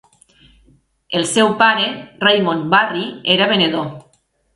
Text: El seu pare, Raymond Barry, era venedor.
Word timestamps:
El 1.19 1.27
seu 1.31 1.51
pare, 1.59 1.85
Raymond 2.23 2.65
Barry, 2.73 3.05
era 3.35 3.49
venedor. 3.53 3.87